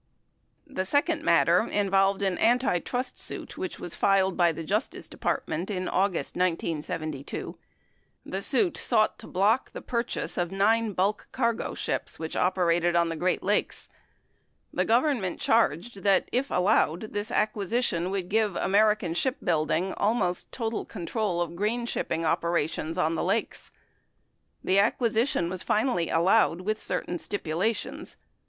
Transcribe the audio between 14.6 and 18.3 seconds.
The Government charged that, if allowed, this acquisition would